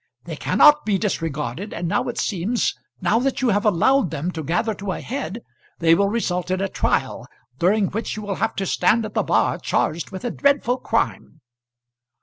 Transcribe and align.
They 0.23 0.35
cannot 0.35 0.83
be 0.83 0.97
disregarded, 0.97 1.73
and 1.73 1.87
now 1.87 2.05
it 2.07 2.17
seems, 2.17 2.73
now 3.01 3.19
that 3.19 3.43
you 3.43 3.49
have 3.49 3.67
allowed 3.67 4.09
them 4.09 4.31
to 4.31 4.41
gather 4.41 4.73
to 4.73 4.93
a 4.93 4.99
head, 4.99 5.43
they 5.77 5.93
will 5.93 6.09
result 6.09 6.49
in 6.49 6.59
a 6.59 6.67
trial, 6.67 7.27
during 7.59 7.85
which 7.85 8.17
you 8.17 8.23
will 8.23 8.37
have 8.41 8.55
to 8.55 8.65
stand 8.65 9.05
at 9.05 9.13
the 9.13 9.21
bar 9.21 9.59
charged 9.59 10.09
with 10.09 10.25
a 10.25 10.31
dreadful 10.31 10.77
crime." 10.77 11.41